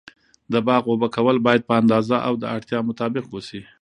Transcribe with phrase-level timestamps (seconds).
[0.51, 3.61] د باغ اوبه کول باید په اندازه او د اړتیا مطابق و سي.